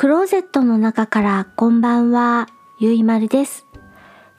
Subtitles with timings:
[0.00, 2.46] クローゼットの中からこんばんは、
[2.78, 3.66] ゆいまるです。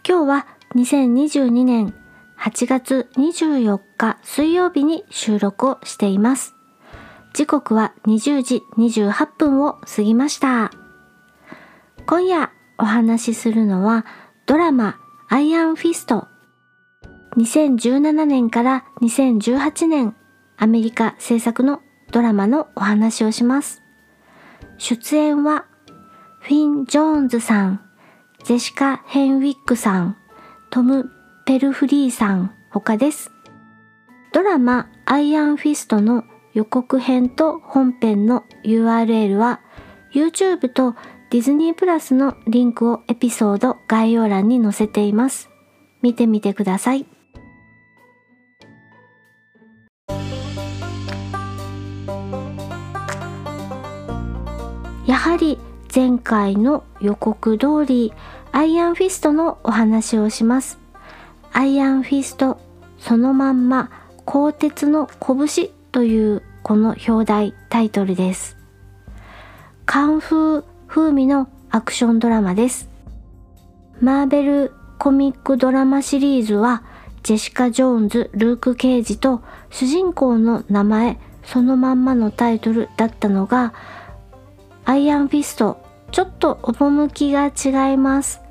[0.04, 1.94] 今日は2022年
[2.40, 6.56] 8月24日水曜日に収録をしています。
[7.36, 10.72] 時刻は20時28分を過ぎました。
[12.08, 14.08] 今夜お話しするのは
[14.48, 14.98] ドラマ
[15.30, 16.28] アイアンフィスト
[17.38, 20.16] 2017年から2018年
[20.58, 23.81] アメリカ制作のドラマのお話をします。
[24.82, 25.66] 出演は
[26.40, 27.82] フィン・ジョーンズさん、
[28.44, 30.18] ジェシカ・ヘンウィックさん、
[30.72, 31.12] トム・
[31.46, 33.30] ペルフリーさん他です。
[34.34, 36.24] ドラマアイアンフィストの
[36.56, 39.62] 予告編と本編の URL は
[40.12, 40.96] YouTube と
[41.30, 45.52] ディズニープラスのリンクをエピソード概要欄に載せています。
[46.02, 47.06] 見てみてください。
[56.22, 58.14] 回の予告通り
[58.52, 60.80] アイアンフィストのお話をします。
[61.54, 62.60] アイアンフィスト
[62.98, 63.90] そのまんま
[64.26, 68.58] 鋼鉄の拳というこの表題タイトルです。
[69.86, 72.90] カンフー風味のアクションドラマです。
[74.00, 76.84] マーベルコミックドラマシリーズは
[77.24, 83.74] ジェシカ・ジョーンズ、ルーク・ケイジと主人公の名前そのまんまのタイトルだったのが
[84.86, 85.81] アイアンフィスト
[86.12, 88.42] ちょっと趣が違います。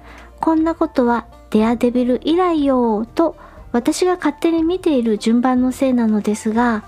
[0.41, 3.37] こんなことはデアデビル以来よと
[3.73, 6.85] 私が勝手に見ている順番のせいなのですが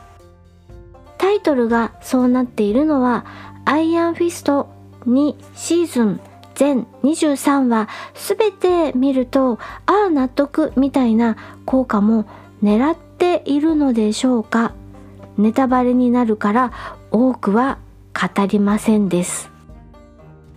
[1.18, 3.24] タイトルがそうなっているのは
[3.64, 4.68] アイアンフィスト
[5.06, 6.20] 2シーズン
[6.54, 12.24] 全23話すべて見るとああ納得みたいな効果も
[12.62, 14.74] 狙っているのでしょうか
[15.36, 16.72] ネタバレになるから
[17.10, 17.78] 多くは
[18.14, 19.51] 語りませんです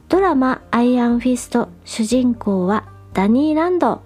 [0.08, 4.03] ドラマアイアンフィスト主人公はダニーランド。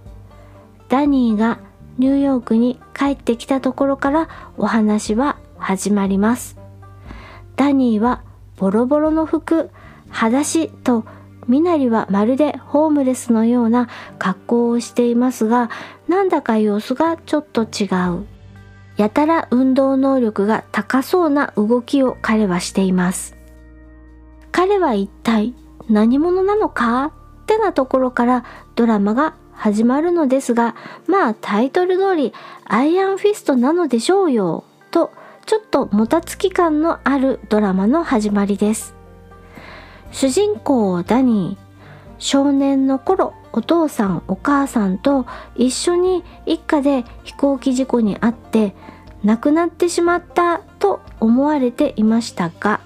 [0.87, 1.59] ダニーが
[1.97, 6.57] ニューヨークに帰ってきたところからお話は始まります。
[7.57, 8.23] ダニーは
[8.55, 9.71] ボロボロの服
[10.09, 11.03] 裸足と
[11.47, 15.69] 身なりはまるでホームレスのような格好をしていますが
[16.07, 18.25] なんだか様子がちょっと違う。
[18.95, 23.35] やたら運動能力が高そうな動きを彼はしています。
[24.53, 25.53] 彼は一体
[25.89, 27.11] 何者なのかっ
[27.45, 28.45] てなところから
[28.75, 30.75] ドラマが始まるのですが
[31.07, 32.33] まあタイトル通り
[32.65, 35.11] アイアンフィストなのでしょうよと
[35.45, 38.99] ちょっともたつき感のあるドラマの始まりです。
[40.11, 41.69] 主人公ダニー
[42.17, 45.25] 少年の頃お父さんお母さんと
[45.55, 48.75] 一緒に一家で飛行機事故に遭って
[49.23, 52.81] 亡くなってしまったと思われていましたが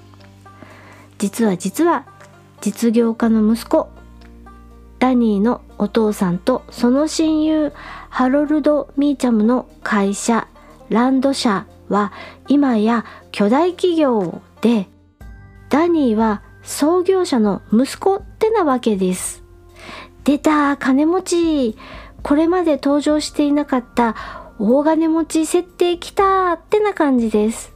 [1.17, 2.05] 実は実は
[2.63, 3.89] 実業家の息子
[4.97, 7.73] ダニーのお父さんとその親友
[8.07, 10.47] ハロルド・ミーチャムの会社
[10.87, 12.13] ランド社は
[12.47, 13.03] 今や
[13.33, 14.87] 巨大企業で
[15.67, 19.43] ダニーは創業者の息子ってなわけです。
[20.23, 21.21] 出た金持
[21.73, 21.77] ち
[22.21, 24.15] これまで登場していなかった
[24.57, 27.72] 大金持ち設定来たってな感じです。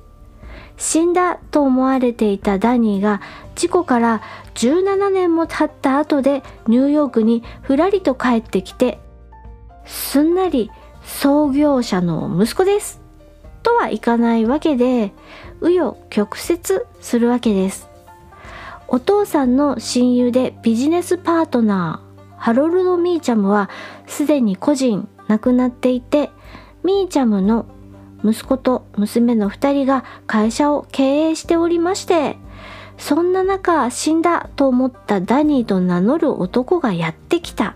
[0.77, 3.21] 死んだと思われていたダニーが
[3.55, 4.21] 事故から
[4.55, 8.99] 17年も経った後でニューヨークにふらりと帰ってきて
[9.85, 10.69] すんなり
[11.03, 13.01] 創業者の息子です
[13.63, 15.11] とはいかないわけで
[15.61, 16.61] 紆余曲折
[17.01, 17.89] するわけです。
[18.88, 23.69] お父さんの親友でビジネスパートナーハロルド・ミーチャムは
[24.05, 26.29] すでに個人亡くなっていて
[26.83, 27.65] ミーチャムの
[28.27, 32.38] 息子と娘の2人が会社を経営しておりまして
[32.97, 37.75] そんな中死んだと思ったダニーと名乗る男がやってきた。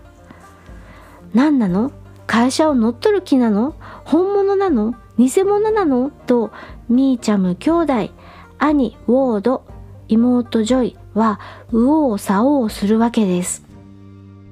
[1.32, 1.92] 何なの？
[2.26, 3.76] 会社を乗っ取る気なの？
[4.04, 4.94] 本物なの？
[5.18, 6.10] 偽物なの？
[6.10, 6.50] と
[6.88, 7.92] ミーチャム兄弟
[8.58, 9.64] 兄ウォード
[10.08, 11.38] 妹ジョイは
[11.68, 13.64] 右往左往するわけです。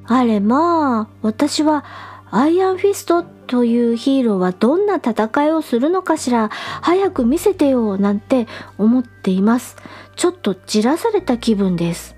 [0.06, 1.84] あれまあ私は
[2.30, 6.50] アイアンフィストというヒーローはどんな戦いをするのかしら
[6.82, 8.46] 早く見せてよなんて
[8.78, 9.76] 思っています。
[10.14, 12.14] ちょっとじらされた気分です。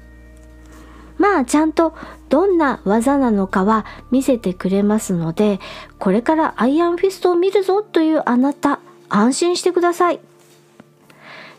[1.16, 1.94] まあちゃんと
[2.28, 5.58] どんな技なのかは見せてくれますので
[5.98, 10.20] これからアイアンフィストを見るぞというあなた安心してください。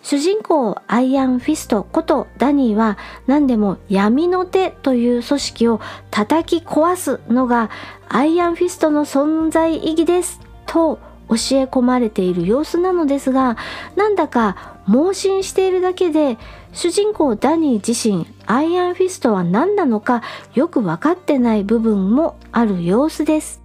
[0.04, 7.70] 主人公アイアンフィストことダニーは何でも闇の手という組織を叩き壊すのが
[8.10, 13.58] アイアンフィストの存在意義ですと教え込まれている様子なのですが
[13.96, 16.38] なんだか盲信しているだけで
[16.74, 20.22] 主人公ダニー自身アイアンフィストは何なのか
[20.54, 23.62] よく分かってない部分もある様子です。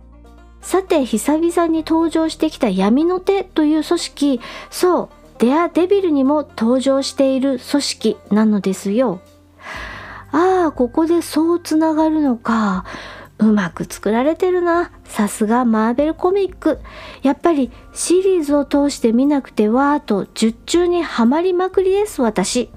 [0.60, 4.40] さて久々に登場してきた闇の手という組織。
[4.70, 5.08] そう
[5.38, 9.20] デアデビルにも登場している組織なのですよ。
[10.32, 12.84] ああここでそうつながるのか。
[13.38, 14.90] うまく作られてるな。
[15.04, 16.80] さすがマーベルコミック
[17.22, 22.70] やっぱりシリーズを通して見なくてはーと術中にはまりまくりです私。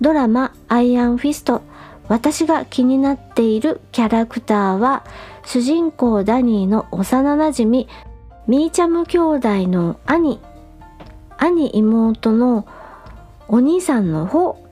[0.00, 1.62] ドラマアイアンフィスト
[2.08, 5.04] 私が気になっているキャラクターは
[5.44, 7.88] 主人公ダニーの幼なじみ
[8.46, 10.40] ミーチャム兄弟の兄。
[11.38, 12.66] 兄妹の
[13.48, 14.62] お兄さんの方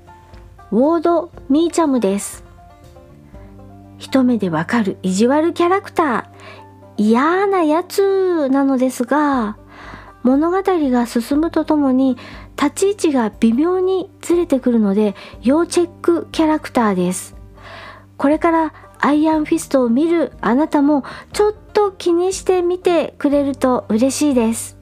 [0.71, 2.45] ウォード・ミーチャムです。
[3.99, 6.25] 一目でわかる意地悪キャラクター。
[6.99, 9.59] 嫌なやつなのですが
[10.23, 12.17] 物語が進むとともに
[12.57, 17.37] 立ち位置が微妙にずれてくるので要チェックキャラクターです。
[18.17, 24.76] これからアイアンフィストを見るあなたもちょっと気にしてみてくれると嬉しいです。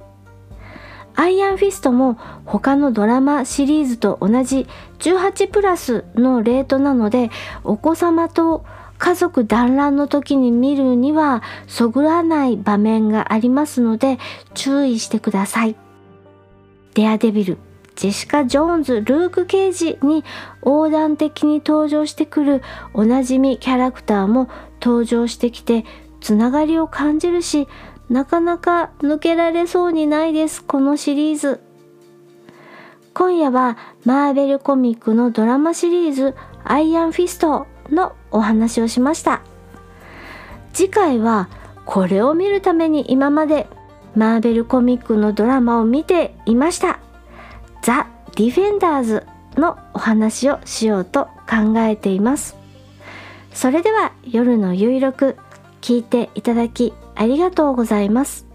[1.25, 4.67] アイアンフィストも他のドラマシリーズと同じ
[4.99, 7.31] 18プラスのレートなので
[7.63, 8.63] お子様と
[8.99, 14.19] 家族団らんの時に見るにはそぐらない場面がありますので
[14.53, 15.77] 注意してください。
[16.93, 17.57] デアデビル、
[17.97, 20.25] ジェシカ・ジョーンズ、ルーク・ケイジに
[20.61, 22.63] 横断的に登場してくる
[22.93, 25.87] おなじみキャラクターも登場してきて
[26.21, 27.67] つながりを感じるし
[28.11, 31.61] なかなか抜けられそうにないですこのシリーズ。
[33.15, 36.35] 今夜はマーベルコミックのドラマシリーズ
[36.65, 39.41] アイアンフィストのお話をしました。
[40.73, 41.49] 次回は
[41.87, 43.69] これを見るために今まで
[44.17, 46.99] マーベルコミックのドラマを見ていました。
[47.83, 52.57] ザ・ディフェンダーズのお話をしようと考えています。
[53.53, 55.37] それでは夜の有力
[55.81, 58.47] 聞いていただきありがとうございます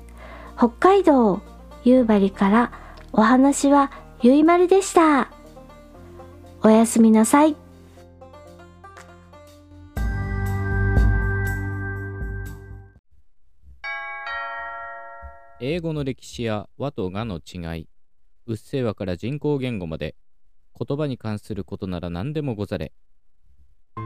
[0.58, 1.42] 北海道
[1.84, 2.72] 夕張から
[3.14, 3.92] お話は
[4.22, 5.32] ゆいまるでした
[6.62, 7.56] おやすみなさい
[15.62, 17.90] 英語の歴史や和とがの違い、
[18.48, 20.16] うっせぇわから人工言語まで、
[20.80, 22.94] 言葉に関することなら何でもござれ。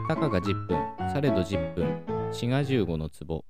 [0.08, 0.78] たかが10分、
[1.14, 3.46] されど10分、滋賀15の壺。